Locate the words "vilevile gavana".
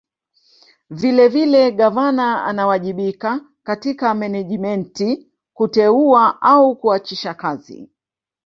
0.89-2.45